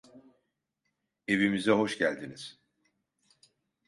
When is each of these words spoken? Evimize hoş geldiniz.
Evimize 1.27 1.71
hoş 1.71 1.97
geldiniz. 1.97 2.59